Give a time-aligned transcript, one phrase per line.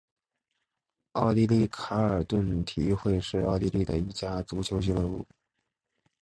[1.11, 5.23] 奥地利卡尔顿体育会是奥地利的一家足球俱乐部。